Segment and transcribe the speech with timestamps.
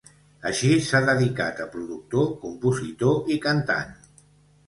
[0.51, 3.93] Així s'ha dedicat a productor, compositor i cantant.